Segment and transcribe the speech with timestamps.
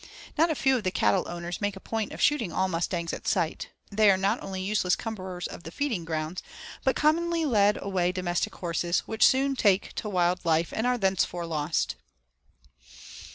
[0.35, 3.27] Not a few of the cattle owners make a point of shooting all mustangs at
[3.27, 6.41] sight, they are not only useless cumberers of the feeding grounds,
[6.83, 11.49] but commonly lead away domestic horses, which soon take to wild life and are thenceforth
[11.49, 11.97] lost.